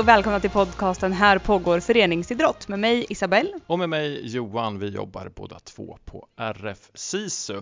[0.00, 3.50] och välkomna till podcasten Här pågår föreningsidrott med mig Isabelle.
[3.66, 4.78] Och med mig Johan.
[4.78, 7.60] Vi jobbar båda två på RF SISU.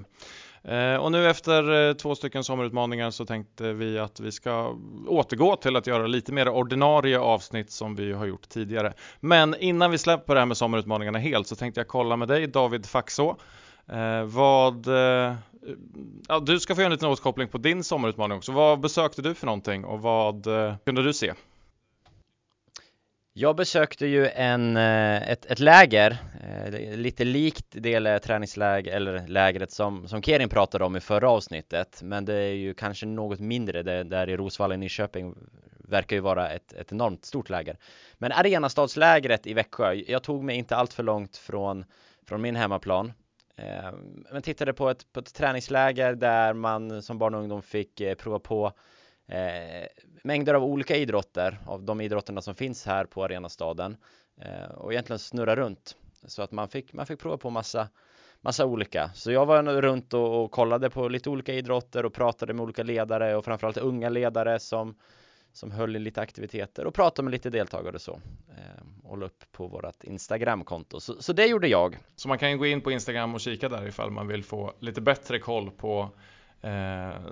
[0.63, 5.57] Eh, och nu efter eh, två stycken sommarutmaningar så tänkte vi att vi ska återgå
[5.57, 8.93] till att göra lite mer ordinarie avsnitt som vi har gjort tidigare.
[9.21, 12.47] Men innan vi släpper det här med sommarutmaningarna helt så tänkte jag kolla med dig
[12.47, 13.37] David Faxå.
[13.89, 14.87] Eh, vad,
[16.29, 18.53] ja, du ska få göra en liten återkoppling på din sommarutmaning också.
[18.53, 20.47] Vad besökte du för någonting och vad
[20.85, 21.33] kunde du se?
[23.41, 29.71] Jag besökte ju en, eh, ett, ett läger, eh, lite likt det träningsläger eller lägret
[29.71, 33.83] som, som Kerin pratade om i förra avsnittet men det är ju kanske något mindre,
[33.83, 35.35] det där i Rosvalla i Nyköping
[35.79, 37.77] verkar ju vara ett, ett enormt stort läger.
[38.15, 41.85] Men Arenastadslägret i Växjö, jag tog mig inte allt för långt från,
[42.29, 43.13] från min hemmaplan
[43.57, 43.93] eh,
[44.33, 48.39] men tittade på ett, på ett träningsläger där man som barn och ungdom fick prova
[48.39, 48.73] på
[49.29, 49.87] Eh,
[50.25, 53.97] mängder av olika idrotter av de idrotterna som finns här på Arenastaden
[54.41, 57.89] eh, och egentligen snurra runt så att man fick, man fick prova på massa
[58.41, 59.11] massa olika.
[59.15, 62.83] Så jag var runt och, och, kollade på lite olika idrotter och pratade med olika
[62.83, 64.95] ledare och framförallt unga ledare som
[65.53, 69.45] som höll i lite aktiviteter och pratade med lite deltagare så eh, och la upp
[69.53, 71.01] på vårt Instagramkonto.
[71.01, 71.99] Så, så det gjorde jag.
[72.17, 74.73] Så man kan ju gå in på Instagram och kika där ifall man vill få
[74.81, 76.11] lite bättre koll på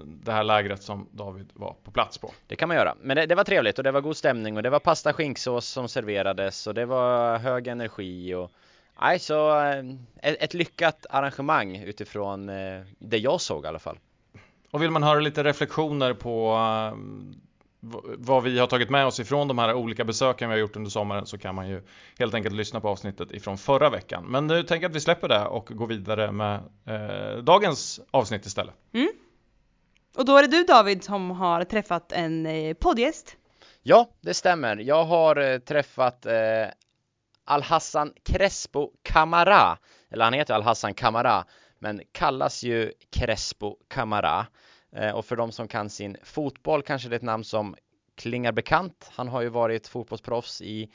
[0.05, 2.33] det här lägret som David var på plats på.
[2.47, 4.63] Det kan man göra, men det, det, var trevligt och det var god stämning och
[4.63, 8.51] det var pasta skinksås som serverades och det var hög energi och
[9.01, 9.79] Nej, så eh,
[10.23, 13.99] ett, ett lyckat arrangemang utifrån eh, det jag såg i alla fall.
[14.71, 16.57] Och vill man höra lite reflektioner på
[18.19, 20.91] vad vi har tagit med oss ifrån de här olika besöken vi har gjort under
[20.91, 21.83] sommaren så kan man ju
[22.19, 24.25] helt enkelt lyssna på avsnittet ifrån förra veckan.
[24.25, 28.47] Men nu tänker jag att vi släpper det och går vidare med eh, dagens avsnitt
[28.47, 28.75] istället.
[28.93, 29.09] Mm.
[30.17, 33.37] Och då är det du David som har träffat en eh, poddgäst.
[33.83, 34.77] Ja, det stämmer.
[34.77, 36.67] Jag har eh, träffat eh,
[37.45, 39.79] Al-Hassan Crespo Camara.
[40.11, 41.45] Eller han heter Al-Hassan Camara,
[41.79, 44.47] men kallas ju Crespo Camara.
[44.97, 47.77] Eh, och för de som kan sin fotboll kanske det är ett namn som
[48.15, 49.11] klingar bekant.
[49.13, 50.91] Han har ju varit fotbollsproffs i,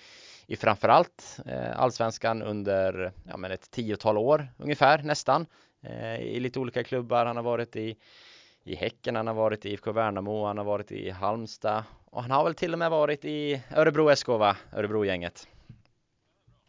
[0.48, 5.46] i framförallt eh, allsvenskan under ja, men ett tiotal år ungefär nästan
[5.82, 7.26] eh, i lite olika klubbar.
[7.26, 7.98] Han har varit i
[8.64, 12.32] i Häcken, han har varit i IFK Värnamo, han har varit i Halmstad och han
[12.32, 14.58] har väl till och med varit i Örebro SK va?
[14.74, 15.48] Örebrogänget.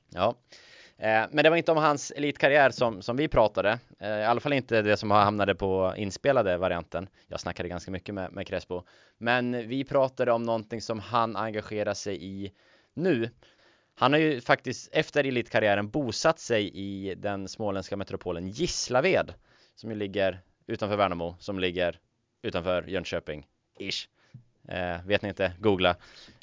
[0.09, 4.09] Ja, Eh, Eh, men det var inte om hans elitkarriär som, som vi pratade, eh,
[4.09, 7.09] i alla fall inte det som hamnade på inspelade varianten.
[7.29, 8.83] Jag snackade ganska mycket med, med Crespo,
[9.19, 12.53] men vi pratade om någonting som han engagerar sig i
[12.95, 13.31] nu.
[13.95, 19.35] Han har ju faktiskt efter elitkarriären bosatt sig i den småländska metropolen Gislaved
[19.75, 21.99] som ju ligger utanför Värnamo, som ligger
[22.43, 23.47] utanför Jönköping,
[23.79, 24.09] ish.
[24.69, 25.91] Eh, vet ni inte, googla.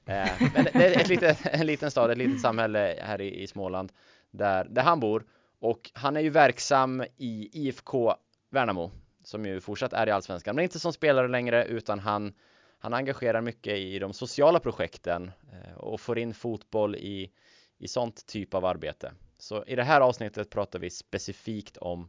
[0.06, 3.48] Eh, men det är ett litet, en liten stad, ett litet samhälle här i, i
[3.48, 3.92] Småland
[4.32, 5.26] där, där han bor
[5.60, 8.14] och han är ju verksam i IFK
[8.50, 8.92] Värnamo
[9.24, 12.34] som ju fortsatt är i Allsvenskan, men inte som spelare längre utan han
[12.80, 17.32] han engagerar mycket i de sociala projekten eh, och får in fotboll i,
[17.78, 19.14] i sånt typ av arbete.
[19.38, 22.08] Så i det här avsnittet pratar vi specifikt om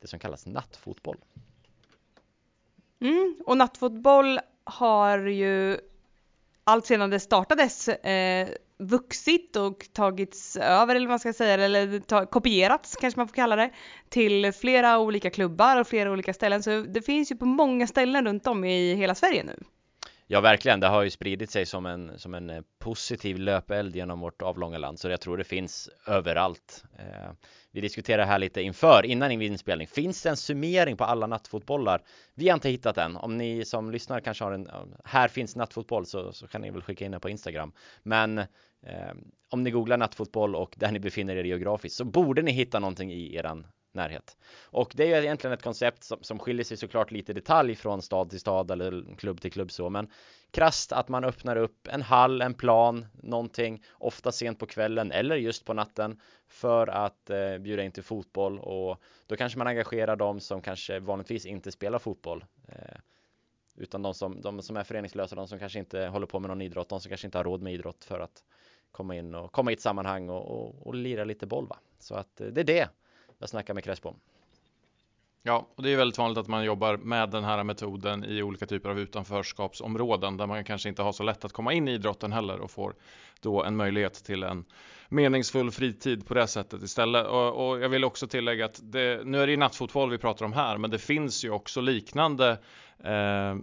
[0.00, 1.16] det som kallas nattfotboll.
[3.00, 5.78] Mm, och nattfotboll har ju
[6.64, 8.48] allt sedan det startades eh,
[8.80, 13.34] vuxit och tagits över eller vad man ska säga eller ta, kopierats kanske man får
[13.34, 13.70] kalla det
[14.08, 18.26] till flera olika klubbar och flera olika ställen så det finns ju på många ställen
[18.26, 19.64] runt om i hela Sverige nu.
[20.32, 24.20] Ja verkligen, det har ju spridit sig som en, som en eh, positiv löpeld genom
[24.20, 26.84] vårt avlånga land så jag tror det finns överallt.
[26.98, 27.32] Eh,
[27.70, 29.86] vi diskuterar här lite inför, innan inspelning.
[29.86, 32.02] Finns det en summering på alla nattfotbollar?
[32.34, 33.16] Vi har inte hittat den.
[33.16, 34.70] Om ni som lyssnar kanske har en,
[35.04, 37.72] här finns nattfotboll så, så kan ni väl skicka in den på Instagram.
[38.02, 38.46] Men eh,
[39.48, 43.12] om ni googlar nattfotboll och där ni befinner er geografiskt så borde ni hitta någonting
[43.12, 44.36] i eran närhet.
[44.62, 47.76] Och det är ju egentligen ett koncept som, som skiljer sig såklart lite i detalj
[47.76, 50.10] från stad till stad eller klubb till klubb så, men
[50.50, 55.36] krast att man öppnar upp en hall, en plan, någonting, ofta sent på kvällen eller
[55.36, 60.16] just på natten för att eh, bjuda in till fotboll och då kanske man engagerar
[60.16, 62.44] dem som kanske vanligtvis inte spelar fotboll.
[62.68, 62.98] Eh,
[63.76, 66.62] utan de som, de som är föreningslösa, de som kanske inte håller på med någon
[66.62, 68.44] idrott, de som kanske inte har råd med idrott för att
[68.90, 71.78] komma in och komma i ett sammanhang och, och, och lira lite boll va.
[71.98, 72.88] Så att eh, det är det
[73.40, 74.14] jag snackar med Crespo.
[75.42, 78.66] Ja, och det är väldigt vanligt att man jobbar med den här metoden i olika
[78.66, 82.32] typer av utanförskapsområden där man kanske inte har så lätt att komma in i idrotten
[82.32, 82.94] heller och får
[83.40, 84.64] då en möjlighet till en
[85.08, 87.26] meningsfull fritid på det sättet istället.
[87.26, 90.44] Och, och jag vill också tillägga att det, nu är det ju nattfotboll vi pratar
[90.44, 92.50] om här, men det finns ju också liknande
[92.98, 93.54] eh,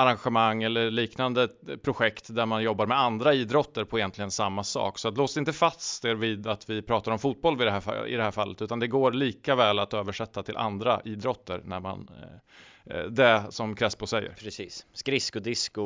[0.00, 1.48] arrangemang eller liknande
[1.82, 4.98] projekt där man jobbar med andra idrotter på egentligen samma sak.
[4.98, 8.06] Så att lås inte fast er vid att vi pratar om fotboll vid det här,
[8.06, 11.80] i det här fallet, utan det går lika väl att översätta till andra idrotter när
[11.80, 14.34] man eh, eh det som Crespo säger.
[14.38, 14.86] Precis.
[14.92, 15.82] Skridskodisco,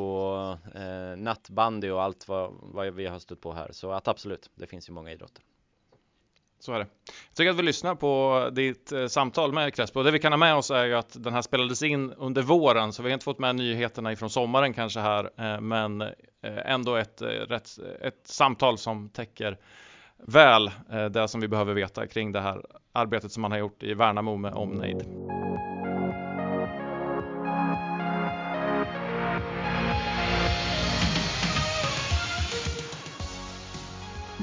[0.75, 3.69] eh, nattbandy och allt vad, vad vi har stött på här.
[3.73, 5.43] Så att absolut, det finns ju många idrotter.
[6.65, 6.87] Så är det.
[7.07, 10.03] Jag tycker att vi lyssnar på ditt eh, samtal med Crespo.
[10.03, 12.93] Det vi kan ha med oss är ju att den här spelades in under våren,
[12.93, 16.13] så vi har inte fått med nyheterna ifrån sommaren kanske här, eh, men eh,
[16.43, 17.69] ändå ett, rätt,
[18.01, 19.59] ett samtal som täcker
[20.17, 20.71] väl
[21.11, 22.63] det som vi behöver veta kring det här
[22.93, 25.05] arbetet som man har gjort i Värnamo med omnejd.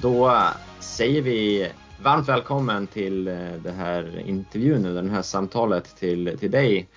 [0.01, 0.47] Då
[0.79, 1.71] säger vi
[2.03, 3.33] Varmt välkommen till eh,
[3.63, 6.87] den här intervjun, eller det här samtalet till, till dig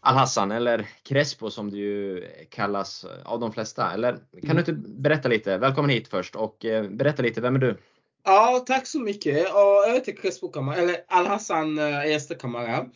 [0.00, 3.92] Al-Hassan, eller Crespo som du ju kallas av de flesta.
[3.92, 4.58] Eller kan du mm.
[4.58, 5.58] inte berätta lite?
[5.58, 7.78] Välkommen hit först och eh, berätta lite, vem är du?
[8.24, 9.48] Ja, tack så mycket.
[9.54, 12.86] jag heter Crespo Kamara, eller Al-Hassan Ester eh, Kamara.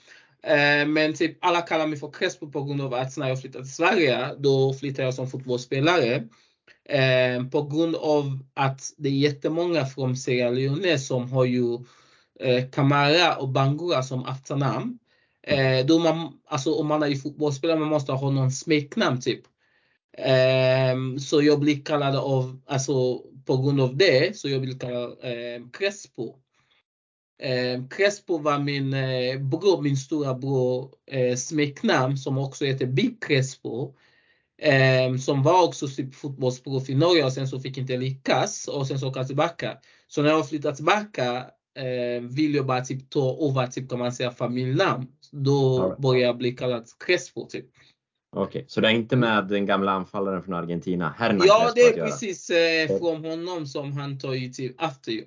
[0.86, 3.74] Men typ alla kallar mig för Crespo på grund av att när jag flyttade till
[3.74, 6.22] Sverige, då flyttade jag som fotbollsspelare.
[6.88, 11.74] Eh, på grund av att det är jättemånga från Sierra Leone som har ju
[12.40, 14.98] eh, Kamara och Bangura som efternamn.
[15.42, 19.40] Eh, då man, alltså om man är fotbollsspelare man måste ha någon smeknamn typ.
[20.18, 25.10] Eh, så jag blir kallad av, alltså på grund av det, så jag blir kallad
[25.22, 26.34] eh, Crespo.
[27.42, 33.22] Eh, Crespo var min eh, bror, min stora bror eh, smeknamn som också heter Big
[33.22, 33.94] Crespo.
[34.62, 38.86] Eh, som var också typ fotbollsproff i Norge och sen så fick inte lyckas och
[38.86, 39.78] sen så åka tillbaka.
[40.06, 41.36] Så när jag flyttade tillbaka
[41.78, 45.06] eh, vill jag bara typ ta över typ kan man säga familjnamn.
[45.32, 45.98] Då right.
[45.98, 47.66] började jag bli kallad Crespo typ.
[48.36, 48.64] Okej, okay.
[48.68, 52.50] så det är inte med den gamla anfallaren från Argentina, Hernan Ja, det är precis
[52.50, 55.24] eh, från honom som han tar ju till after you.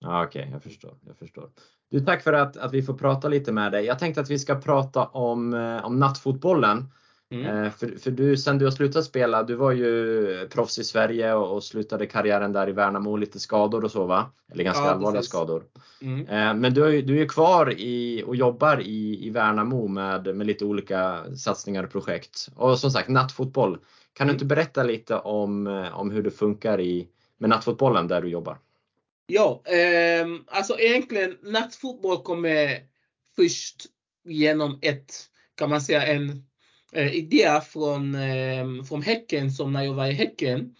[0.00, 0.98] Ja, Okej, okay, jag förstår.
[1.06, 1.50] Jag förstår.
[1.90, 3.84] Du, tack för att, att vi får prata lite med dig.
[3.84, 6.92] Jag tänkte att vi ska prata om, eh, om nattfotbollen.
[7.32, 7.64] Mm.
[7.64, 11.34] Eh, för, för du, sen du har slutat spela, du var ju proffs i Sverige
[11.34, 14.32] och, och slutade karriären där i Värnamo, lite skador och så va?
[14.52, 15.30] Eller ganska ja, allvarliga precis.
[15.30, 15.64] skador.
[16.02, 16.20] Mm.
[16.20, 20.46] Eh, men du är, du är kvar i, och jobbar i, i Värnamo med, med
[20.46, 22.48] lite olika satsningar och projekt.
[22.56, 23.78] Och som sagt, nattfotboll.
[24.12, 24.34] Kan du mm.
[24.34, 27.08] inte berätta lite om, eh, om hur det funkar i,
[27.38, 28.58] med nattfotbollen där du jobbar?
[29.26, 32.80] Ja, eh, alltså egentligen nattfotboll kommer
[33.36, 33.86] först
[34.24, 35.14] genom ett,
[35.54, 36.44] kan man säga en
[36.96, 40.74] Eh, idé från, eh, från Häcken som när jag var i Häcken.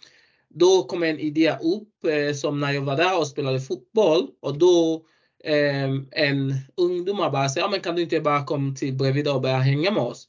[0.49, 4.57] Då kom en idé upp eh, som när jag var där och spelade fotboll och
[4.57, 5.05] då
[5.43, 9.41] eh, en ungdomar bara sa, ja men kan du inte bara komma till Bredvid och
[9.41, 10.27] börja hänga med oss?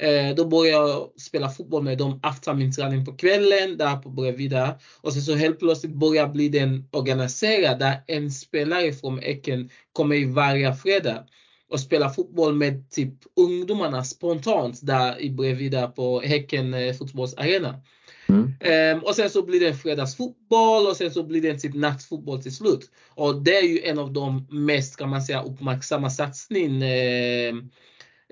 [0.00, 4.08] Eh, då började jag spela fotboll med dem efter min träning på kvällen där på
[4.08, 4.78] Bredvida.
[5.00, 10.26] Och sen så helt plötsligt började bli den organiserad där en spelare från Häcken kommer
[10.26, 11.24] varje fredag
[11.70, 17.80] och spela fotboll med typ ungdomarna spontant där i bredvid där på Häcken eh, fotbollsarena.
[18.28, 18.96] Mm.
[18.96, 22.54] Um, och sen så blir det fredagsfotboll och sen så blir det typ nattfotboll till
[22.54, 22.90] slut.
[23.08, 27.54] Och det är ju en av de mest kan man säga uppmärksamma satsning eh,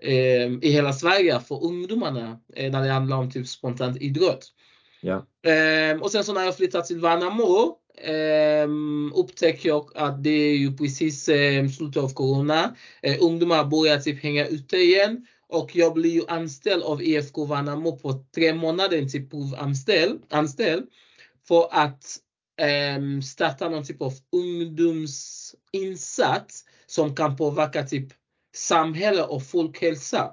[0.02, 4.52] eh, i hela Sverige för ungdomarna eh, när det handlar om typ spontant idrott.
[5.04, 5.26] Ja.
[5.92, 8.68] Um, och sen så när jag flyttade till Värnamo eh,
[9.14, 12.76] upptäcker jag att det är ju precis eh, slutet av Corona.
[13.02, 17.98] Eh, ungdomar börjar typ hänga ute igen och jag blir ju anställd av IFK Värnamo
[17.98, 20.86] på tre månader, typ provanställd anställd,
[21.48, 22.04] för att
[22.60, 28.08] eh, starta någon typ av ungdomsinsats som kan påverka typ
[28.54, 30.30] samhälle och folkhälsa.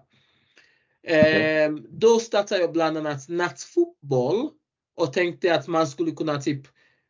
[1.07, 4.49] Eh, då startade jag bland annat nattfotboll
[4.95, 6.67] och tänkte att man skulle kunna typ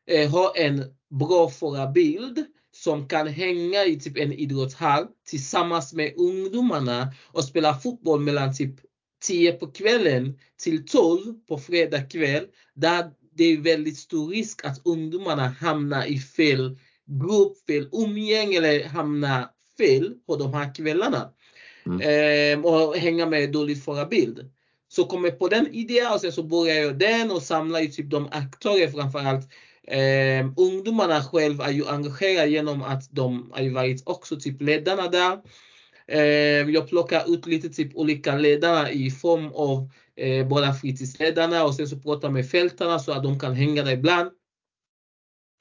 [0.07, 7.13] eh, ha en bra förebild som kan hänga i typ en idrottshall tillsammans med ungdomarna
[7.31, 8.75] och spela fotboll mellan typ
[9.23, 12.45] 10 på kvällen till 12 på fredag kväll.
[12.73, 18.83] Där det är väldigt stor risk att ungdomarna hamnar i fel grupp, fel umgänge eller
[18.83, 21.33] hamnar fel på de här kvällarna.
[21.85, 22.01] Mm.
[22.01, 24.51] Eh, och hänga med dålig förebild.
[24.91, 28.09] Så kommer på den idén och sen så börjar jag den och samlar ju typ
[28.09, 29.49] de aktörer framförallt
[29.87, 35.07] Eh, ungdomarna själva är ju engagerade genom att de har ju varit också typ ledarna
[35.07, 35.41] där.
[36.07, 41.75] Eh, jag plockar ut lite typ olika ledare i form av eh, båda fritidsledarna och
[41.75, 44.31] sen så pratar med fältarna så att de kan hänga där ibland.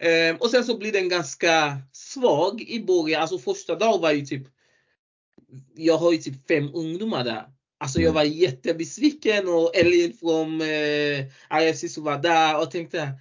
[0.00, 4.26] Eh, och sen så blir den ganska svag i början, alltså första dagen var ju
[4.26, 4.46] typ
[5.74, 7.46] jag har ju typ fem ungdomar där.
[7.80, 13.12] Alltså jag var jättebesviken och Elin från eh, RFC som var där och tänkte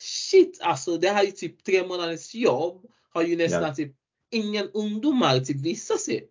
[0.00, 3.74] shit alltså det här är typ tre månaders jobb har ju nästan Ja.
[3.74, 3.92] typ
[4.30, 6.28] ingen ungdomar typ visat sig.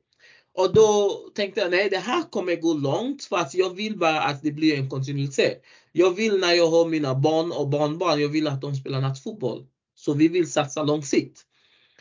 [0.53, 4.21] Och då tänkte jag nej det här kommer gå långt för att jag vill bara
[4.21, 5.62] att det blir en kontinuitet.
[5.91, 9.65] Jag vill när jag har mina barn och barnbarn, jag vill att de spelar nattfotboll.
[9.95, 11.45] Så vi vill satsa långsiktigt.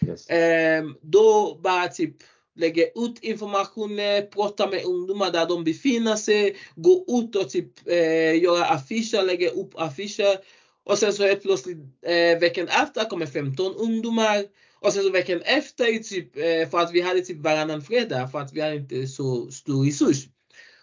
[0.07, 0.31] Yes.
[0.31, 2.17] Ehm, då bara typ
[2.57, 3.99] lägga ut information,
[4.31, 9.51] prata med ungdomar där de befinner sig, gå ut och typ eh, göra affischer, lägga
[9.51, 10.39] upp affischer.
[10.85, 14.45] Och sen så helt plötsligt eh, veckan efter kommer 15 ungdomar.
[14.81, 18.39] Och sen så veckan efter, typ, eh, för att vi hade typ varannan fredag för
[18.39, 20.27] att vi hade inte så stor resurs.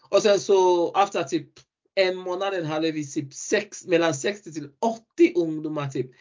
[0.10, 1.48] Och sen så efter typ
[1.96, 6.12] en månad hade vi typ sex, mellan 60 till 80 ungdomar typ.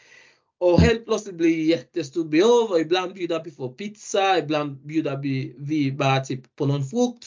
[0.62, 5.16] Och helt plötsligt blir det jättestort behov och ibland bjuder vi på pizza, ibland bjuder
[5.16, 7.26] vi, vi bara typ på någon frukt.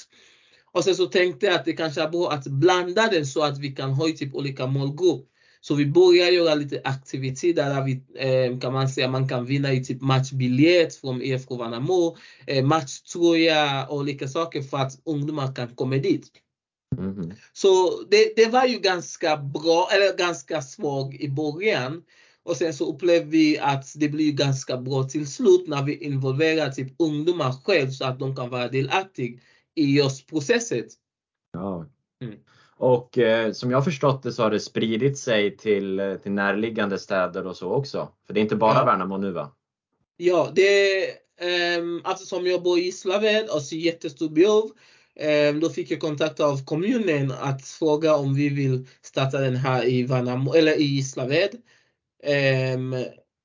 [0.71, 3.59] Och sen så tänkte jag att det kanske är bra att blanda den så att
[3.59, 5.27] vi kan ha typ olika målgrupp.
[5.61, 9.73] Så vi börjar göra lite aktiviteter där vi eh, kan man säga man kan vinna
[9.73, 15.75] i typ matchbiljett från IFK Värnamo, eh, matchtröja och olika saker för att ungdomar kan
[15.75, 16.27] komma dit.
[16.97, 17.33] Mhm.
[17.53, 22.03] Så det, det var ju ganska bra, eller ganska svag i början.
[22.45, 26.69] Och sen så upplevde vi att det blir ganska bra till slut när vi involverar
[26.69, 29.39] typ ungdomar själv så att de kan vara delaktiga
[29.75, 30.83] i just processen.
[31.53, 31.85] Ja.
[32.21, 32.35] Mm.
[32.77, 36.99] Och eh, som jag förstått det så har det spridit sig till, eh, till närliggande
[36.99, 38.09] städer och så också.
[38.27, 38.85] För det är inte bara Ja.
[38.85, 39.51] Värnamo nu va?
[40.17, 41.05] Ja, det
[41.77, 44.71] um, alltså som jag bor i Gislaved och ser jättestort behov.
[45.15, 49.85] ehm, då fick jag kontakt av kommunen att fråga om vi vill starta den här
[49.85, 51.55] i Värnamo, eller i Gislaved.
[52.75, 52.95] Um,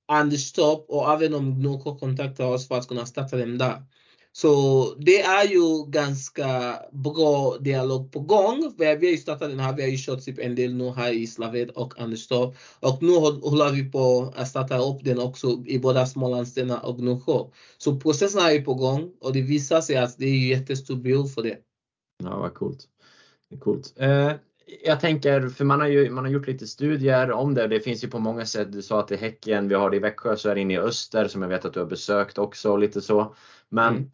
[0.08, 3.82] Anderstorp och även om Gnosjö kontaktar oss för att kunna starta den där.
[4.32, 8.74] Så det är ju ganska bra dialog på gång.
[8.78, 11.12] Vi har ju startat den här, vi har ju kört typ en del nu här
[11.12, 12.56] i Gislaved och Anderstorp.
[12.80, 17.44] Och nu håller vi på att starta upp den också i båda Smålandsstenar och Gnosjö.
[17.78, 21.26] Så processen är ju på gång och det visar sig att det är jättestort behov
[21.26, 21.58] för det.
[22.24, 22.88] Ja, vad coolt.
[23.50, 23.94] Det är coolt.
[23.96, 24.32] Eh,
[24.84, 27.66] jag tänker, för man har ju man har gjort lite studier om det.
[27.66, 28.72] Det finns ju på många sätt.
[28.72, 30.74] Du sa att det är Häcken, vi har det i Växjö, så är det inne
[30.74, 33.34] i Öster som jag vet att du har besökt också och lite så.
[33.68, 34.10] Men Mm.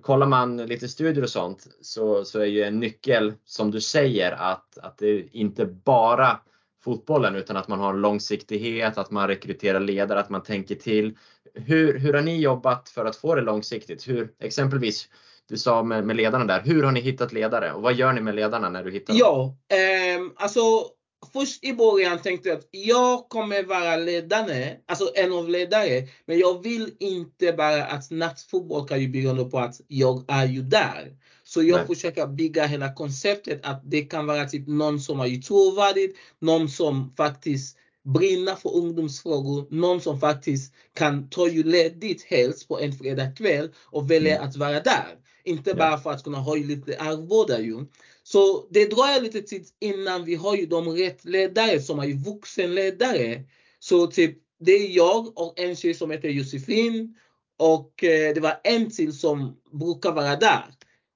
[0.00, 4.32] kollar man lite studier och sånt så, så är ju en nyckel som du säger
[4.32, 6.40] att, att det är inte bara
[6.84, 11.16] fotbollen utan att man har en långsiktighet, att man rekryterar ledare, att man tänker till.
[11.54, 14.08] Hur, hur har ni jobbat för att få det långsiktigt?
[14.08, 15.08] Hur, exempelvis,
[15.48, 18.20] du sa med, med ledarna där, hur har ni hittat ledare och vad gör ni
[18.20, 19.20] med ledarna när du hittar dem?
[19.20, 20.60] Ja, ehm, alltså
[21.32, 26.38] först i början tänkte jag att jag kommer vara ledare, alltså en av ledare, men
[26.38, 31.16] jag vill inte bara att nattfotboll kan ju bygga på att jag är ju där.
[31.44, 31.86] Så jag Nej.
[31.86, 36.68] försöker bygga hela konceptet att det kan vara typ någon som är ju trovärdig, någon
[36.68, 42.92] som faktiskt brinner för ungdomsfrågor, någon som faktiskt kan ta ju ledigt helst på en
[42.92, 45.23] fredagkväll och välja att vara där.
[45.44, 47.86] Inte bara för att kunna ha lite arvoda ju.
[48.22, 53.44] Så det dröjer lite tid innan vi har ju de rätt ledare som är vuxenledare.
[53.78, 57.14] Så typ det är jag och en tjej som heter Josefin
[57.58, 60.64] och eh, det var en till som brukar vara där.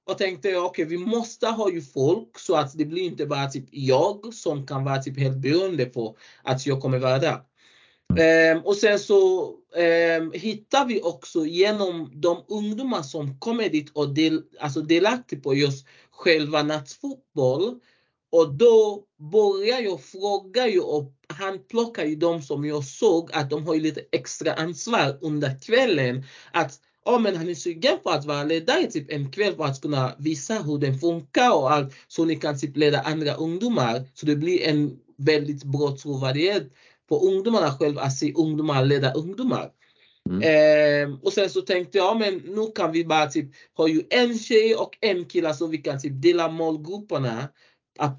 [0.05, 3.65] Och tänkte okej vi måste ha ju folk så att det blir inte bara typ
[3.71, 7.39] jag som kan vara typ helt beroende på att jag kommer vara där.
[8.17, 14.13] Ehm, och sen så eh, hittar vi också genom de ungdomar som kommer dit och
[14.13, 17.79] del, alltså delaktiga på just själva nattfotboll.
[18.31, 23.49] Och då börjar jag fråga ju och han plockar ju de som jag såg att
[23.49, 26.23] de har ju lite extra ansvar under kvällen.
[26.53, 29.81] Att ja men han är sugen på att vara ledare typ en kväll för att
[29.81, 31.93] kunna visa hur den funkar och allt.
[32.07, 34.03] Så ni kan typ leda andra ungdomar.
[34.13, 36.71] Så det blir en väldigt bra trovärdighet
[37.09, 39.71] på ungdomarna själva att se ungdomar leda ungdomar.
[40.29, 40.41] Mm.
[40.43, 44.39] Ehm, och sen så tänkte jag, men nu kan vi bara typ ha ju en
[44.39, 47.49] tjej och en kille så vi kan typ dela målgrupperna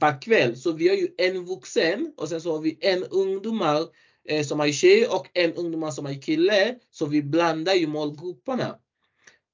[0.00, 0.56] per kväll.
[0.56, 3.80] Så vi har ju en vuxen och sen så har vi en ungdomar
[4.28, 6.74] eh, som är tjej och en ungdomar som är kille.
[6.90, 8.76] Så vi blandar ju målgrupperna.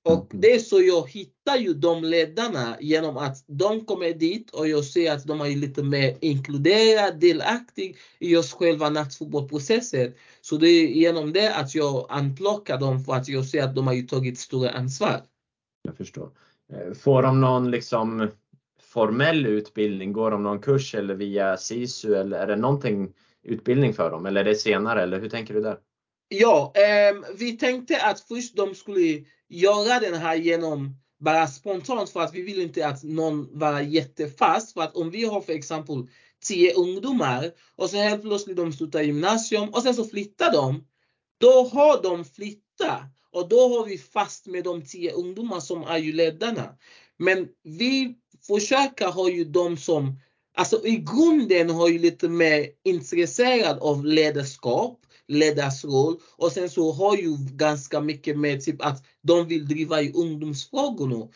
[0.07, 4.69] Och det är så jag hittar ju de ledarna genom att de kommer dit och
[4.69, 10.13] jag ser att de är lite mer inkluderade, delaktiga i just själva nattfotbollsprocessen.
[10.41, 13.87] Så det är genom det att jag anplockar dem för att jag ser att de
[13.87, 15.23] har ju tagit större ansvar.
[15.83, 16.31] Jag förstår.
[16.73, 18.29] Eh, Får de någon liksom
[18.83, 20.13] formell utbildning?
[20.13, 24.41] Går de någon kurs eller via SISU eller är det någonting utbildning för dem eller
[24.41, 25.79] är det senare eller hur tänker du där?
[26.29, 32.21] Ja, ehm, vi tänkte att först de skulle göra den här genom bara spontant för
[32.21, 34.73] att vi vill inte att någon vara jättefast.
[34.73, 36.07] För att om vi har för exempel
[36.45, 40.85] 10 ungdomar och så helt plötsligt de slutar gymnasium och sen så flyttar de.
[41.39, 45.99] Då har de flyttat och då har vi fast med de 10 ungdomar som är
[45.99, 46.77] ju ledarna.
[47.19, 48.15] Men vi
[48.47, 50.21] försöker ha ju de som,
[50.57, 57.17] alltså i grunden har ju lite mer intresserad av ledarskap, ledarsroll och sen så har
[57.17, 61.29] ju ganska mycket med typ att de vill driva i ungdomsfrågorna.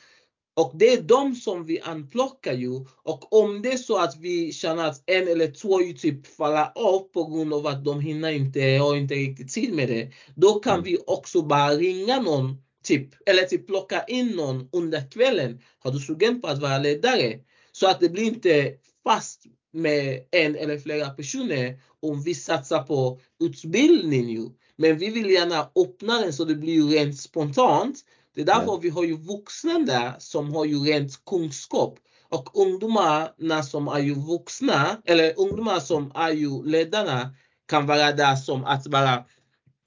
[0.57, 2.87] Och det är de som vi anplockar ju.
[3.03, 6.73] Och om det är så att vi känner att en eller två ju typ faller
[6.75, 10.13] av på grund av att de hinner inte, har inte riktigt tid med det.
[10.37, 10.85] Då kan Mm.
[10.85, 15.61] vi också bara ringa någon, typ, eller typ plocka in någon under kvällen.
[15.79, 17.39] Har du sugen på att vara ledare?
[17.73, 18.73] Så att det blir inte
[19.05, 24.49] fast med en eller flera personer om vi satsar på utbildning ju.
[24.77, 27.99] Men vi vill gärna öppna den så det blir rent spontant.
[28.35, 31.99] Det är därför vi har ju vuxna där som har ju rent kunskap.
[32.29, 37.35] Och ungdomarna som är ju vuxna, eller ungdomar som är ju ledarna
[37.69, 39.25] kan vara där som att bara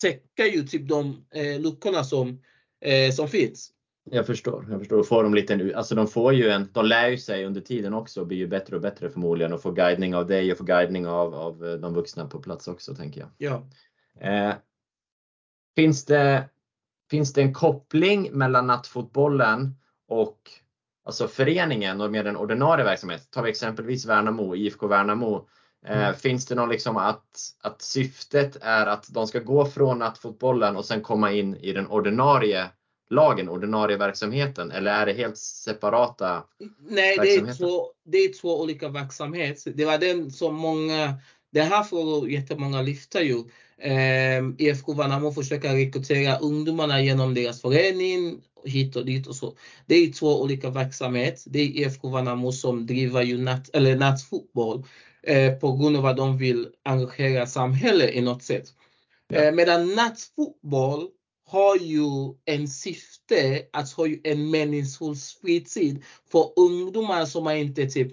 [0.02, 2.42] täcka ju typ de eh, luckorna som,
[2.82, 3.72] eh, som finns.
[4.04, 4.68] Jag förstår.
[4.70, 5.04] Jag förstår.
[5.04, 8.22] Får de, lite, alltså de får ju en, de lär ju sig under tiden också
[8.22, 11.08] och blir ju bättre och bättre förmodligen och får guidning av dig och får guidning
[11.08, 13.30] av, av eh, de vuxna på plats också tänker jag.
[13.38, 13.64] Ja.
[14.30, 14.54] Eh,
[15.76, 16.50] finns, det,
[17.10, 19.76] finns det en koppling mellan nattfotbollen
[20.08, 20.52] och
[21.06, 23.28] alltså föreningen och med den ordinarie verksamheten?
[23.30, 25.36] Tar vi exempelvis Värnamo, IFK Värnamo.
[25.36, 26.14] Eh, Mm.
[26.14, 30.86] Finns det någon liksom att, att syftet är att de ska gå från nattfotbollen och
[30.86, 32.70] sen komma in i den ordinarie
[33.14, 34.72] lagen, ordinarie verksamheten?
[34.72, 36.44] Eller är det helt separata?
[36.90, 39.72] Nej, det är, två, det är två olika verksamheter.
[39.76, 41.14] Det var den som många,
[41.52, 43.44] det här får jättemånga lyfta ju.
[43.78, 49.58] Ehm, IFK Värnamo försöker rekrytera ungdomarna genom deras förening hit och dit och så.
[49.86, 51.42] Det är två olika verksamheter.
[51.46, 54.84] Det är IFK Värnamo som driver ju natt, eller nattfotboll
[55.24, 58.66] eh, på grund av att de vill engagera samhället i något sätt.
[59.28, 59.40] Ja.
[59.40, 61.08] Eh, medan nattfotboll
[61.54, 68.12] har ju en syfte att ha en meningsfull fritid för ungdomar som har inte typ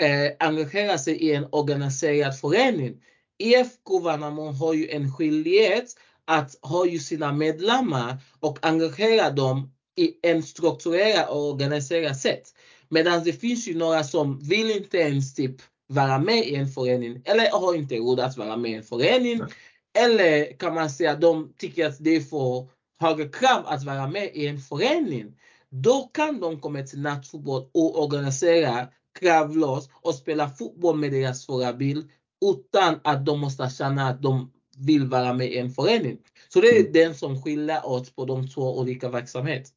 [0.00, 2.96] eh, engagerar sig i en organiserad förening.
[3.38, 5.84] IFK Värnamo har ju en skyldighet
[6.24, 12.42] att ha ju sina medlemmar och engagera dem i en strukturerad och organiserad sätt.
[12.88, 15.56] Medan det finns ju några som vill inte ens typ
[15.86, 19.40] vara med i en förening eller har inte råd att vara med i en förening.
[19.98, 24.06] Eller kan man säga att de tycker att det är för höga krav att vara
[24.08, 25.40] med i en förening.
[25.68, 28.88] Då kan de komma till nattfotboll och organisera
[29.20, 32.10] kravlöst och spela fotboll med deras förebild
[32.44, 36.18] utan att de måste känna att de vill vara med i en förening.
[36.48, 36.92] Så det är Mm.
[36.92, 39.72] den som skiljer oss på de två olika verksamheter.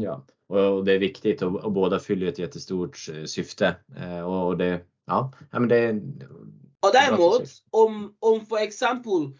[0.00, 3.76] Ja, och det är viktigt och, och båda fyller ett jättestort eh, syfte.
[3.96, 5.90] Eh, och, det, ja, men det,
[6.80, 9.30] Och däremot, om, om för exempel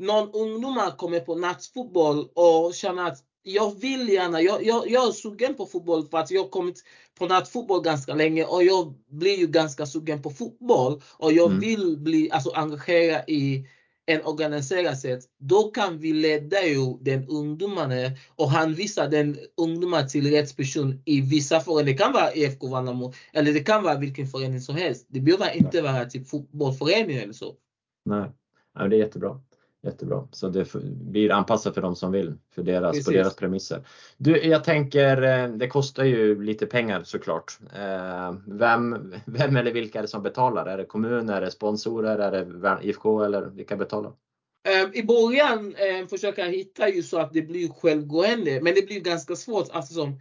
[0.00, 5.12] någon ungdomar kommer på nattfotboll och känner att jag vill gärna, jag, jag, jag är
[5.12, 6.84] sugen på fotboll för att jag har kommit
[7.18, 11.60] på nattfotboll ganska länge och jag blir ju ganska sugen på fotboll och jag Mm.
[11.60, 13.66] vill bli alltså, engagerad i
[14.06, 15.20] en organiserad sätt.
[15.38, 17.90] Då kan vi leda ju den ungdomen
[18.36, 21.86] och hänvisa den ungdomen till rätt person i vissa föreningar.
[21.98, 25.06] Det kan vara IFK Värnamo eller det kan vara vilken förening som helst.
[25.08, 27.54] Det behöver inte vara typ fotbollsförening eller så.
[28.04, 28.30] nej,
[28.74, 29.40] ja, det är jättebra.
[29.82, 33.86] Jättebra, så det blir anpassat för de som vill, för deras, på deras premisser.
[34.16, 37.58] Du, jag tänker, eh, det kostar ju lite pengar såklart.
[37.76, 40.66] Eh, Vem, vem eller vilka är det som betalar?
[40.66, 44.12] Är det kommuner, är det sponsorer, är det IFK eller vilka betalar?
[44.68, 49.00] Eh, I början eh, försöka hitta ju så att det blir självgående, men det blir
[49.00, 50.14] ganska svårt eftersom eh,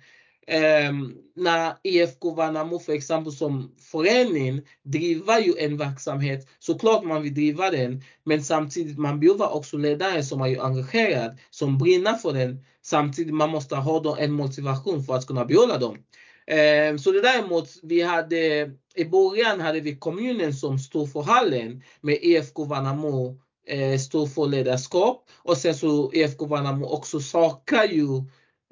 [1.35, 7.69] när IFK Värnamo för exempel som förening driver ju en verksamhet, såklart man vill driva
[7.69, 12.65] den, men samtidigt man behöver också ledare som är ju engagerad, som brinner för den.
[12.81, 15.97] Samtidigt man måste ha då en motivation för att kunna behålla dem.
[16.99, 22.17] Så det däremot, vi hade, i början hade vi kommunen som stod för hallen med
[22.21, 28.23] IFK Värnamo eh, står för ledarskap och sen så IFK Värnamo också saknar ju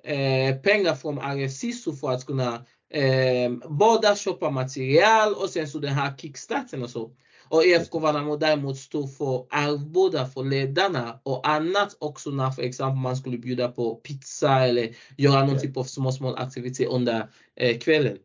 [0.08, 5.80] eh, pengar från RF SISU för att kunna eh, båda köpa material och sen så
[5.80, 7.12] den här kickstarten och så.
[7.50, 12.98] Och IFK Värnamo däremot står för arvoda för ledarna och annat också när för exempel
[12.98, 17.78] man skulle bjuda på pizza eller göra någon typ av små, små aktivitet under eh,
[17.78, 18.18] kvällen.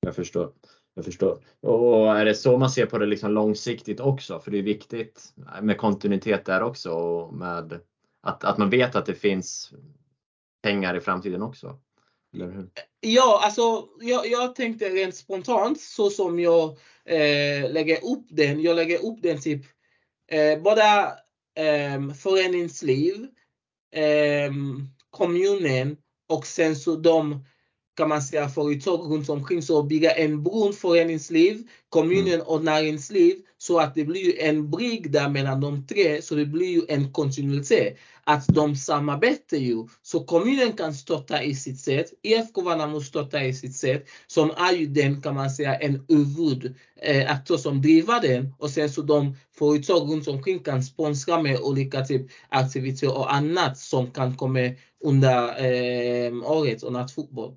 [0.00, 0.52] Jag förstår.
[0.94, 1.38] Jag förstår.
[1.60, 4.40] Och är det så man ser på det liksom långsiktigt också?
[4.40, 7.80] För det är viktigt med kontinuitet där också och med
[8.22, 9.72] att, att man vet att det finns
[10.62, 11.78] pengar i framtiden också.
[12.34, 12.70] Eller hur?
[13.00, 16.70] Ja, alltså jag, jag tänkte rent spontant så som jag
[17.04, 18.62] eh, lägger upp den.
[18.62, 19.62] Jag lägger upp den typ
[20.30, 20.82] eh, både
[21.54, 23.26] eh, föreningsliv,
[23.92, 24.52] eh,
[25.10, 25.96] kommunen
[26.28, 27.44] och sen så de
[27.98, 33.78] kan man säga företag runt omkring så bygga en bron föreningsliv, kommunen och näringsliv så
[33.78, 37.96] att det blir en brygg där mellan de tre så det blir ju en kontinuitet.
[38.24, 39.88] Att de samarbetar ju.
[40.02, 44.72] Så kommunen kan stötta i sitt sätt, IFK Värnamo stöttar i sitt sätt som är
[44.72, 49.36] ju den kan man säga en huvudaktör eh, som driver den och sen så de
[49.58, 54.70] företag runt omkring kan sponsra med olika typ aktiviteter och annat som kan komma
[55.04, 57.54] under eh, året och nattfotboll.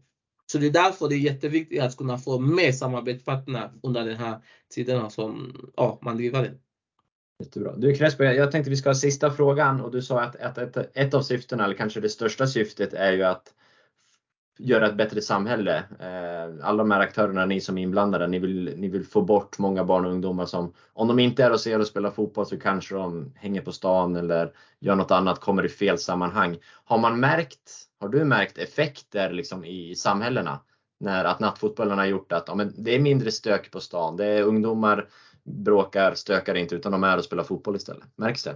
[0.51, 4.39] Så det är därför det är jätteviktigt att kunna få med samarbetspartner under den här
[4.73, 6.51] tiden som ja, man driver det.
[7.43, 7.75] Jättebra.
[7.75, 10.97] Du Crespo, jag tänkte vi ska ha sista frågan och du sa att ett, ett,
[10.97, 13.53] ett av syftena, eller kanske det största syftet, är ju att
[14.59, 15.77] göra ett bättre samhälle.
[15.99, 19.57] Eh, alla de här aktörerna, ni som är inblandade, ni vill, ni vill få bort
[19.59, 22.59] många barn och ungdomar som, om de inte är och ser och spelar fotboll så
[22.59, 26.57] kanske de hänger på stan eller gör något annat, kommer i fel sammanhang.
[26.85, 30.59] Har man märkt, har du märkt effekter liksom i samhällena?
[30.99, 34.25] När att nattfotbollen har gjort att ja, men det är mindre stök på stan, det
[34.25, 35.07] är ungdomar
[35.43, 38.03] bråkar, stökar inte utan de är och spelar fotboll istället.
[38.15, 38.55] Märks det?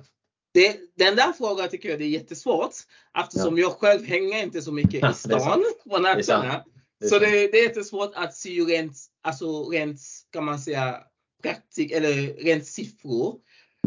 [0.56, 2.74] Det, den där frågan tycker jag det är jättesvårt
[3.18, 3.62] eftersom ja.
[3.62, 6.63] jag själv hänger inte så mycket i stan på nätterna.
[7.10, 10.00] Så det, det är jättesvårt att se rent, alltså rent
[10.34, 10.98] kan man säga
[11.44, 12.13] praktik eller
[12.44, 13.36] rent siffror.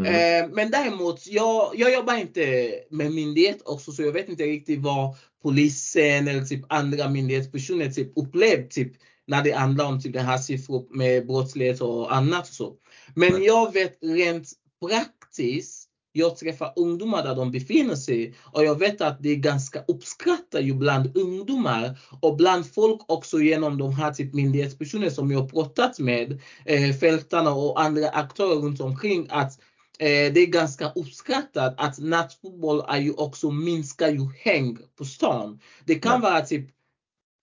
[0.01, 0.15] Mm.
[0.45, 4.81] Eh, men däremot, jag, jag jobbar inte med myndighet också så jag vet inte riktigt
[4.81, 8.93] vad polisen eller typ andra myndighetspersoner typ upplevt typ
[9.27, 12.49] när det handlar om typ den här siffror med brottslighet och annat.
[12.49, 12.75] Och så.
[13.15, 14.53] Men jag vet rent
[14.89, 15.88] praktiskt
[16.19, 20.63] jag träffar ungdomar där de befinner sig och jag vet att det är ganska uppskattat
[20.63, 25.99] ju bland ungdomar och bland folk också genom de här typ myndighetspersoner som jag pratat
[25.99, 29.61] med, eh, fältarna och andra aktörer runt omkring att
[29.99, 35.61] eh, det är ganska uppskattat att nattfotboll är ju också minskar ju häng på stan.
[35.85, 36.31] Det kan ja.
[36.31, 36.71] vara typ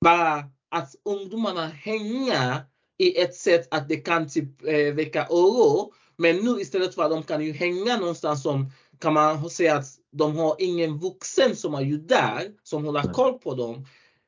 [0.01, 2.61] bara att ungdomarna hänger
[2.97, 7.11] i ett sätt att det kan typ eh, väcka oro men nu istället för att
[7.11, 11.73] de kan ju hänga någonstans som kan man säga att de har ingen vuxen som
[11.73, 13.85] är ju där som håller koll på dem.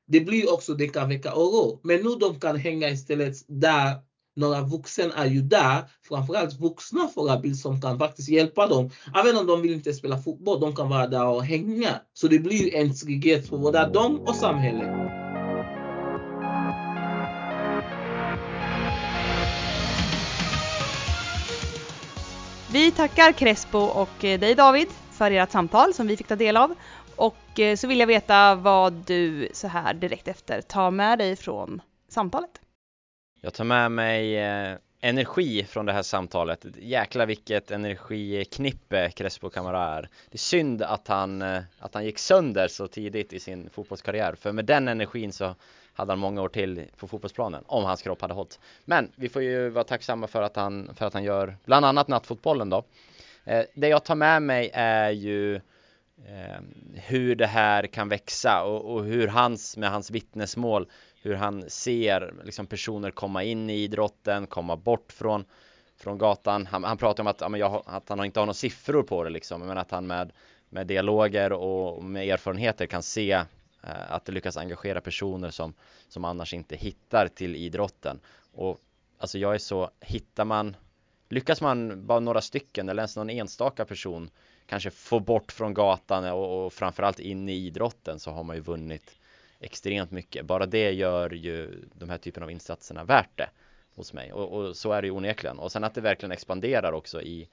[0.08, 1.80] Det blir också, det kan väcka oro.
[1.84, 3.96] Men nu de kan hänga istället där
[4.36, 8.90] några vuxna är ju där, framförallt vuxna förebilder som kan faktiskt hjälpa dem.
[9.16, 12.02] Även om de vill inte spela fotboll, de kan vara där och hänga.
[12.14, 15.27] Så det blir en trygghet för både dem och samhället.
[22.88, 26.58] Vi tackar Crespo och eh, dig David för ert samtal som vi fick ta del
[26.58, 26.76] av.
[27.16, 31.36] Och eh, så vill jag veta vad du så här direkt efter tar med dig
[31.36, 32.50] från samtalet.
[33.42, 36.66] Jag tar med mig eh, energi från det här samtalet.
[36.78, 40.02] Jäkla vilket energiknippe Crespo Camara är.
[40.02, 41.42] Det är synd att han,
[41.80, 44.36] att han gick sönder så tidigt i sin fotbollskarriär.
[44.36, 45.56] För med den energin så
[45.98, 48.60] hade han många år till på fotbollsplanen om hans kropp hade hållit.
[48.86, 52.08] Men vi får ju vara tacksamma för att han, för att han gör bland annat
[52.08, 52.84] nattfotbollen då.
[53.46, 56.62] Eh, det jag tar med mig är ju eh,
[56.94, 60.88] hur det här kan växa och, och, hur hans med hans vittnesmål
[61.22, 65.46] hur han ser liksom personer komma in i idrotten, komma bort från
[66.00, 66.66] från gatan.
[66.66, 69.30] Han, han pratar om att, ja, jag, att han inte har några siffror på det
[69.30, 70.32] liksom, men att han med,
[70.70, 73.44] med dialoger och med erfarenheter kan se
[73.84, 75.74] Eh, att det lyckas engagera personer som,
[76.08, 78.20] som annars inte hittar till idrotten.
[78.52, 78.82] Och
[79.18, 80.76] alltså jag är så, hittar man,
[81.30, 84.30] lyckas man bara några stycken eller ens någon enstaka person
[84.66, 88.62] kanske få bort från gatan och, och framförallt in i idrotten så har man ju
[88.62, 89.18] vunnit
[89.60, 90.46] extremt mycket.
[90.46, 93.50] Bara det gör ju de här typen av insatserna värt det
[93.96, 95.60] hos mig och, och så är det ju onekligen.
[95.60, 97.50] Och sen att det verkligen expanderar också i,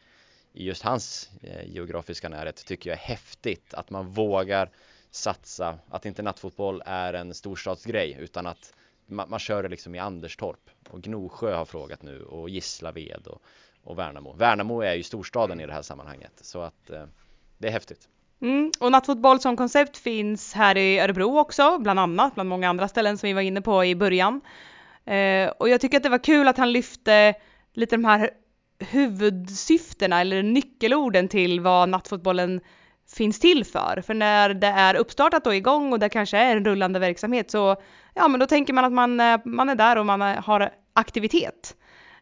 [0.52, 4.70] i just hans eh, geografiska närhet tycker jag är häftigt att man vågar
[5.14, 8.74] satsa, att inte nattfotboll är en storstadsgrej utan att
[9.06, 13.42] man, man kör det liksom i Anderstorp och Gnosjö har frågat nu och Gislaved och,
[13.82, 14.32] och Värnamo.
[14.32, 17.04] Värnamo är ju storstaden i det här sammanhanget så att eh,
[17.58, 18.08] det är häftigt.
[18.40, 22.88] Mm, och nattfotboll som koncept finns här i Örebro också, bland annat, bland många andra
[22.88, 24.40] ställen som vi var inne på i början.
[25.04, 27.34] Eh, och jag tycker att det var kul att han lyfte
[27.72, 28.30] lite de här
[28.78, 32.60] huvudsyftena eller nyckelorden till vad nattfotbollen
[33.14, 34.02] finns till för.
[34.06, 37.76] För när det är uppstartat och igång och det kanske är en rullande verksamhet så
[38.14, 40.70] ja, men då tänker man att man, eh, man är där och man eh, har
[40.92, 41.76] aktivitet.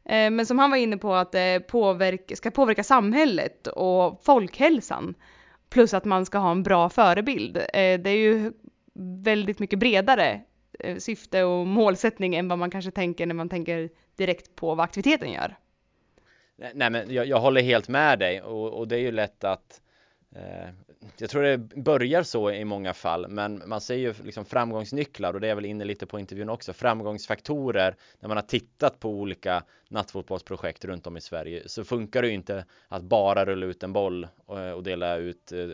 [0.05, 5.15] Eh, men som han var inne på att det påverka, ska påverka samhället och folkhälsan.
[5.71, 7.55] Plus att man ska ha en bra förebild.
[7.73, 8.53] Det är ju
[9.23, 10.41] väldigt mycket bredare
[10.99, 15.33] syfte och målsättning än vad man kanske tänker när man tänker direkt på vad aktiviteten
[15.33, 15.57] gör.
[16.75, 19.81] Nej men jag, jag håller helt med dig och, och det är ju lätt att
[19.81, 19.92] eh,
[20.37, 20.69] Eh,
[21.17, 25.41] jag tror det börjar så i många fall, men man ser ju liksom framgångsnycklar och
[25.41, 26.73] det är väl inne lite på intervjun också.
[26.73, 32.29] Framgångsfaktorer när man har tittat på olika nattfotbollsprojekt runt om i Sverige så funkar det
[32.29, 35.69] ju inte att bara rulla ut en boll eh, och, dela ut eh,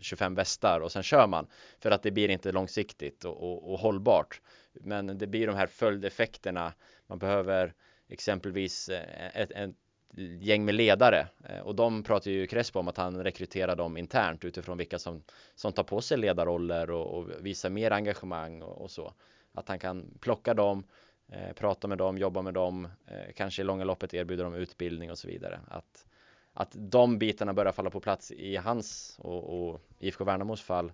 [0.00, 1.46] 25 västar och sen kör man
[1.80, 4.40] för att det blir inte långsiktigt och, och, och hållbart.
[4.72, 6.72] Men det blir de här följdeffekterna.
[7.06, 7.74] Man behöver
[8.08, 8.88] exempelvis
[9.34, 9.74] ett, ett
[10.16, 14.44] gäng med ledare eh, och de pratar ju Crespo om att han rekryterar dem internt
[14.44, 15.22] utifrån vilka som,
[15.54, 19.12] som tar på sig ledarroller och, och visar mer engagemang och, och, så.
[19.52, 20.84] Att han kan plocka dem,
[21.28, 25.10] eh, prata med dem, jobba med dem, eh, kanske i långa loppet erbjuda dem utbildning
[25.10, 25.60] och så vidare.
[25.68, 26.06] Att,
[26.52, 30.92] att de bitarna börjar falla på plats i hans och, och IFK Värnamos fall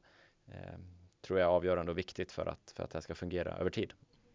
[0.49, 0.79] eh,
[1.23, 3.71] tror jag är avgörande och viktigt för att, för att det här ska fungera över
[3.71, 3.93] tid.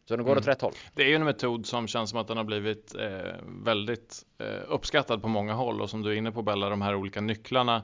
[0.07, 0.41] Så den går mm.
[0.41, 0.73] åt rätt håll.
[0.93, 4.45] Det är ju en metod som känns som att den har blivit eh, väldigt eh,
[4.67, 7.83] uppskattad på många håll och som du är inne på Bella, de här olika nycklarna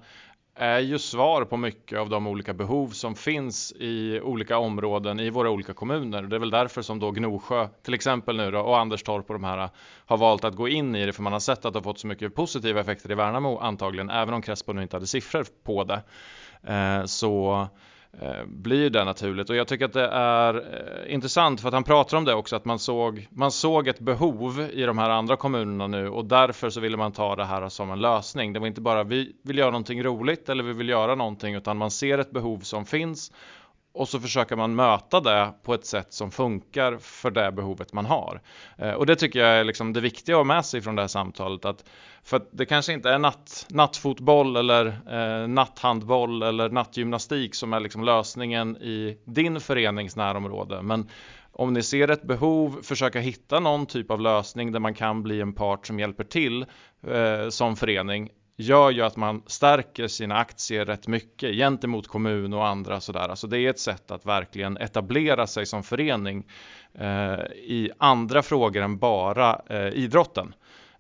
[0.56, 5.30] är ju svar på mycket av de olika behov som finns i olika områden i
[5.30, 6.22] våra olika kommuner.
[6.24, 9.44] Det är väl därför som då Gnosjö till exempel nu då, och Anderstorp och de
[9.44, 9.70] här
[10.06, 12.00] har valt att gå in i det för man har sett att det har fått
[12.00, 15.84] så mycket positiva effekter i Värnamo antagligen även om Crespo nu inte hade siffror på
[15.84, 16.04] det.
[16.74, 17.68] Eh, så
[18.22, 21.84] Eh, blir det naturligt och jag tycker att det är eh, intressant för att han
[21.84, 25.36] pratar om det också att man såg, man såg ett behov i de här andra
[25.36, 28.54] kommunerna nu och därför så ville man ta det här som en lösning.
[28.54, 31.78] Det var inte bara vi vill göra någonting roligt eller vi vill göra någonting utan
[31.78, 33.32] man ser ett behov som finns
[33.94, 38.06] och så försöker man möta det på ett sätt som funkar för det behovet man
[38.06, 38.42] har.
[38.78, 41.02] Eh, och det tycker jag är liksom det viktiga att ha med sig från det
[41.02, 41.66] här samtalet.
[41.66, 41.86] Att,
[42.24, 47.80] för att det kanske inte är natt, nattfotboll eller eh, natthandboll eller nattgymnastik som är
[47.80, 50.82] liksom lösningen i din förenings närområde.
[50.82, 51.10] Men
[51.52, 55.42] om ni ser ett behov, försöka hitta någon typ av lösning där man kan bli
[55.42, 56.66] en part som hjälper till
[57.08, 62.68] eh, som förening gör ju att man stärker sina aktier rätt mycket gentemot kommun och
[62.68, 63.30] andra sådär.
[63.30, 66.44] Alltså det är ett sätt att verkligen etablera sig som förening
[66.94, 70.54] eh, i andra frågor än bara eh, idrotten.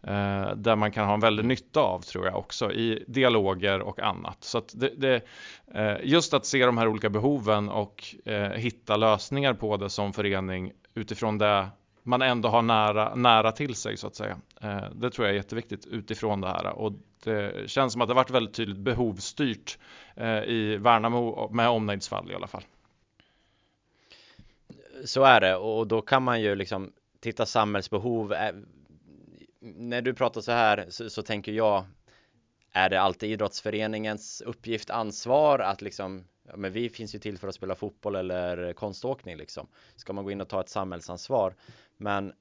[0.07, 3.99] Eh, där man kan ha en väldig nytta av tror jag också i dialoger och
[3.99, 4.37] annat.
[4.39, 5.21] Så att det, det
[5.73, 10.13] eh, just att se de här olika behoven och eh, hitta lösningar på det som
[10.13, 11.67] förening utifrån det
[12.03, 14.37] man ändå har nära, nära till sig så att säga.
[14.61, 18.13] Eh, det tror jag är jätteviktigt utifrån det här och det känns som att det
[18.13, 19.77] varit väldigt tydligt behovsstyrt
[20.15, 22.63] eh, i Värnamo med omnejdsfall i alla fall.
[25.05, 28.33] Så är det och då kan man ju liksom titta samhällsbehov.
[29.59, 31.85] När du pratar så här så, så tänker jag
[32.71, 37.47] är det alltid idrottsföreningens uppgift, ansvar att liksom ja, men vi finns ju till för
[37.47, 39.67] att spela fotboll eller konståkning liksom.
[39.95, 41.55] Ska man gå in och ta ett samhällsansvar?
[41.97, 42.33] Men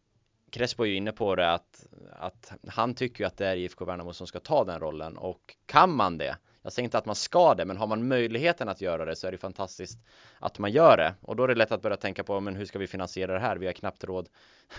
[0.51, 3.85] Crespo är ju inne på det att, att han tycker ju att det är IFK
[3.85, 7.15] Värnamo som ska ta den rollen och kan man det jag säger inte att man
[7.15, 9.99] ska det, men har man möjligheten att göra det så är det fantastiskt
[10.39, 11.15] att man gör det.
[11.21, 13.41] Och då är det lätt att börja tänka på, men hur ska vi finansiera det
[13.41, 13.57] här?
[13.57, 14.29] Vi har knappt råd.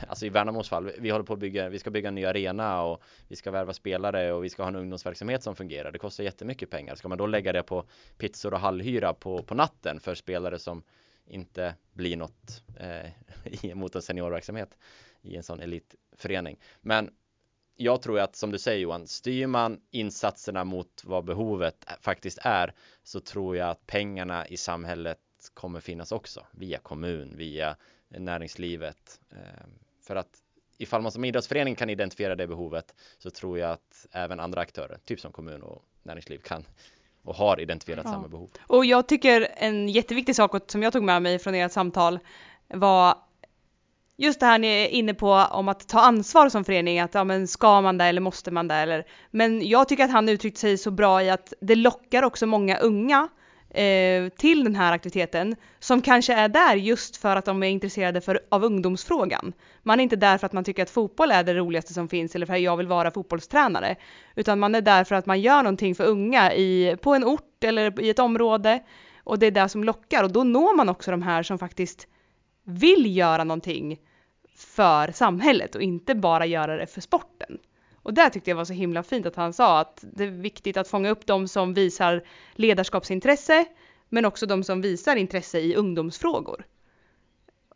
[0.07, 2.83] Alltså i Värnamos fall, vi håller på att bygga, vi ska bygga en ny arena
[2.83, 5.91] och vi ska värva spelare och vi ska ha en ungdomsverksamhet som fungerar.
[5.91, 6.95] Det kostar jättemycket pengar.
[6.95, 7.85] Ska man då lägga det på
[8.17, 10.83] pizzor och hallhyra på, på natten för spelare som
[11.25, 14.77] inte blir något eh, mot en seniorverksamhet
[15.21, 16.59] i en sån elitförening.
[16.81, 17.09] Men
[17.75, 22.73] jag tror att som du säger Johan, styr man insatserna mot vad behovet faktiskt är
[23.03, 25.19] så tror jag att pengarna i samhället
[25.53, 27.75] kommer finnas också via kommun, via
[28.07, 29.19] näringslivet.
[29.31, 29.69] Ehm,
[30.01, 30.29] för att
[30.77, 34.97] ifall man som idrottsförening kan identifiera det behovet så tror jag att även andra aktörer,
[35.05, 36.65] typ som kommun och näringsliv kan
[37.23, 38.11] och har identifierat ja.
[38.11, 38.49] samma behov.
[38.61, 42.19] Och jag tycker en jätteviktig sak som jag tog med mig från ert samtal
[42.67, 43.17] var
[44.17, 47.23] just det här ni är inne på om att ta ansvar som förening, att ja
[47.23, 50.59] men ska man det eller måste man det eller men jag tycker att han uttryckte
[50.59, 53.29] sig så bra i att det lockar också många unga
[53.69, 58.21] eh, till den här aktiviteten som kanske är där just för att de är intresserade
[58.21, 59.53] för, av ungdomsfrågan.
[59.83, 62.35] Man är inte där för att man tycker att fotboll är det roligaste som finns
[62.35, 63.95] eller för att jag vill vara fotbollstränare,
[64.35, 67.63] utan man är där för att man gör någonting för unga i, på en ort
[67.63, 68.83] eller i ett område
[69.23, 72.07] och det är det som lockar och då når man också de här som faktiskt
[72.63, 73.99] vill göra någonting
[74.55, 77.57] för samhället och inte bara göra det för sporten.
[77.95, 80.77] Och det tyckte jag var så himla fint att han sa att det är viktigt
[80.77, 82.23] att fånga upp de som visar
[82.55, 83.65] ledarskapsintresse
[84.09, 86.65] men också de som visar intresse i ungdomsfrågor.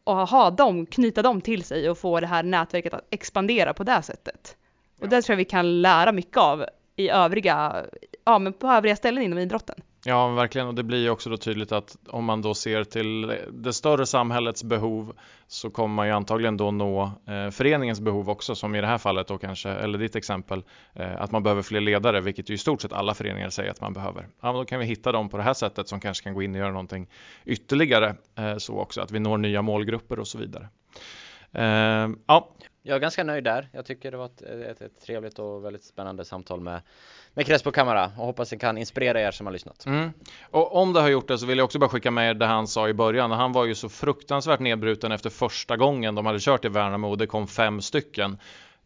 [0.03, 3.83] Och ha dem, knyta dem till sig och få det här nätverket att expandera på
[3.83, 4.57] det sättet.
[4.99, 7.85] Och det tror jag vi kan lära mycket av i övriga,
[8.25, 9.81] ja men på övriga ställen inom idrotten.
[10.09, 10.67] Ja, verkligen.
[10.67, 14.05] Och det blir ju också då tydligt att om man då ser till det större
[14.05, 15.13] samhällets behov
[15.47, 18.97] så kommer man ju antagligen då nå eh, föreningens behov också, som i det här
[18.97, 22.57] fallet då kanske, eller ditt exempel, eh, att man behöver fler ledare, vilket ju i
[22.57, 24.27] stort sett alla föreningar säger att man behöver.
[24.41, 26.51] Ja, då kan vi hitta dem på det här sättet som kanske kan gå in
[26.55, 27.07] och göra någonting
[27.45, 30.69] ytterligare eh, så också, att vi når nya målgrupper och så vidare.
[31.51, 32.49] Eh, ja,
[32.87, 33.69] jag är ganska nöjd där.
[33.71, 36.81] Jag tycker det var ett, ett, ett trevligt och väldigt spännande samtal med,
[37.33, 39.85] med Crespo Camara och hoppas det kan inspirera er som har lyssnat.
[39.85, 40.13] Mm.
[40.51, 42.67] Och om det har gjort det så vill jag också bara skicka med det han
[42.67, 43.31] sa i början.
[43.31, 47.17] Han var ju så fruktansvärt nedbruten efter första gången de hade kört i Värnamo och
[47.17, 48.37] det kom fem stycken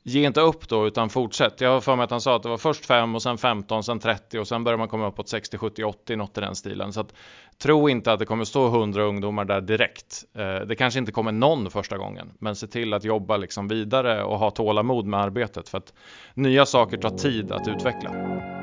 [0.04, 1.62] ge inte upp då utan fortsätt.
[1.62, 3.84] Jag har för mig att han sa att det var först 5 och sen 15,
[3.84, 6.94] sen 30 och sen börjar man komma uppåt 60, 70, 80 något i den stilen.
[6.94, 7.14] Så att,
[7.58, 10.24] tro inte att det kommer stå 100 ungdomar där direkt.
[10.34, 14.24] Eh, det kanske inte kommer någon första gången, men se till att jobba liksom vidare
[14.24, 15.94] och ha tålamod med arbetet för att
[16.34, 18.61] nya saker tar tid att utveckla.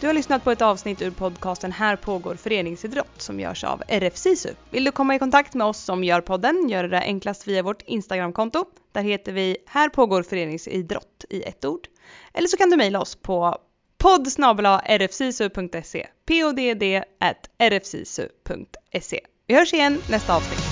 [0.00, 4.16] Du har lyssnat på ett avsnitt ur podcasten Här pågår föreningsidrott som görs av RF
[4.16, 4.48] SISU.
[4.70, 7.82] Vill du komma i kontakt med oss som gör podden gör det enklast via vårt
[7.82, 8.64] Instagramkonto.
[8.92, 11.88] Där heter vi Här pågår föreningsidrott i ett ord.
[12.34, 13.58] Eller så kan du mejla oss på
[13.98, 14.28] podd
[14.98, 16.58] rfsisu.se podd
[17.62, 19.20] rfsisu.se.
[19.46, 20.67] Vi hörs igen nästa avsnitt.